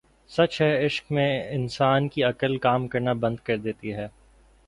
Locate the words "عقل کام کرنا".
2.23-3.13